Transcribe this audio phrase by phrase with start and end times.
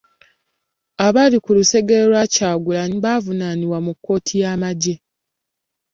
[1.05, 4.95] Abaali ku lusegere lwa Kyagulanyi bavunaanibwa mu kkooti y'amagye.